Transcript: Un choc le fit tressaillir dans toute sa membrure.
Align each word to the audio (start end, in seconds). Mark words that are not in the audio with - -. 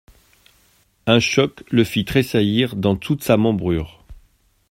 Un 1.05 1.19
choc 1.19 1.63
le 1.69 1.83
fit 1.83 2.05
tressaillir 2.05 2.75
dans 2.75 2.95
toute 2.95 3.21
sa 3.23 3.37
membrure. 3.37 4.03